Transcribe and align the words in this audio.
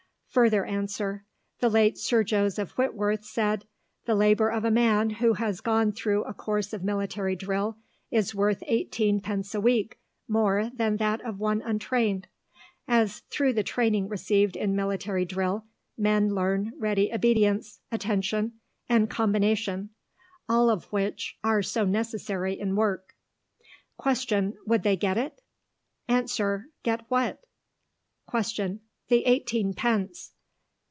Further 0.31 0.63
answer: 0.63 1.25
The 1.59 1.67
late 1.69 1.97
Sir 1.97 2.23
Joseph 2.23 2.77
Whitworth 2.77 3.25
said, 3.25 3.65
"The 4.05 4.15
labour 4.15 4.47
of 4.47 4.63
a 4.63 4.71
man 4.71 5.09
who 5.09 5.33
has 5.33 5.59
gone 5.59 5.91
through 5.91 6.23
a 6.23 6.33
course 6.33 6.71
of 6.71 6.85
military 6.85 7.35
drill 7.35 7.75
is 8.09 8.33
worth 8.33 8.63
eighteen 8.65 9.19
pence 9.19 9.53
a 9.53 9.59
week 9.59 9.99
more 10.29 10.71
than 10.73 10.95
that 10.95 11.19
of 11.25 11.37
one 11.41 11.61
untrained, 11.61 12.29
as 12.87 13.23
through 13.29 13.51
the 13.51 13.61
training 13.63 14.07
received 14.07 14.55
in 14.55 14.73
military 14.73 15.25
drill 15.25 15.65
men 15.97 16.33
learn 16.33 16.71
ready 16.79 17.11
obedience, 17.13 17.81
attention, 17.91 18.53
and 18.87 19.09
combination, 19.09 19.89
all 20.47 20.69
of 20.69 20.85
which 20.93 21.37
are 21.43 21.61
so 21.61 21.83
necessary 21.83 22.57
in 22.57 22.77
work." 22.77 23.15
Question: 23.97 24.55
Would 24.65 24.83
they 24.83 24.95
get 24.95 25.17
it? 25.17 25.41
Answer: 26.07 26.67
Get 26.83 27.01
what? 27.09 27.41
Question: 28.27 28.79
The 29.09 29.25
eighteen 29.25 29.73
pence. 29.73 30.31